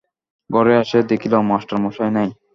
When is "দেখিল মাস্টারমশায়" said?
1.11-2.13